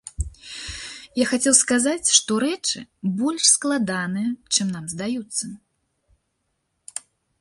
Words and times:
Я 1.21 1.25
хацеў 1.31 1.53
сказаць, 1.63 2.07
што 2.17 2.31
рэчы 2.45 2.79
больш 3.19 3.43
складаныя, 3.57 4.29
чым 4.57 4.67
нам 4.79 4.85
здаюцца. 4.95 5.55